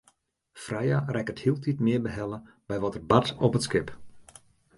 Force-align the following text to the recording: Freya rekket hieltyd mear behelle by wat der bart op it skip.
Freya 0.61 0.99
rekket 1.15 1.41
hieltyd 1.43 1.77
mear 1.85 2.01
behelle 2.07 2.39
by 2.69 2.75
wat 2.83 2.95
der 2.95 3.07
bart 3.09 3.29
op 3.45 3.55
it 3.57 3.65
skip. 3.67 3.89